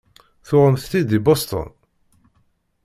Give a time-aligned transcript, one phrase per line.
[0.47, 1.69] Tuɣemt-tt-id deg Boston?